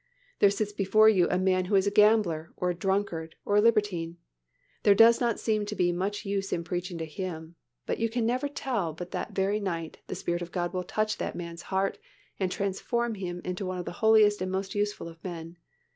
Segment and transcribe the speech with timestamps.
[0.39, 3.61] There sits before you a man who is a gambler, or a drunkard, or a
[3.61, 4.17] libertine.
[4.81, 7.53] There does not seem to be much use in preaching to him,
[7.85, 11.19] but you can never tell but that very night, the Spirit of God will touch
[11.19, 11.99] that man's heart
[12.39, 15.57] and transform him into one of the holiest and most useful of men.